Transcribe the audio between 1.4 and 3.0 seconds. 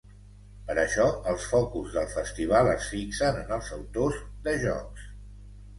focus del festival es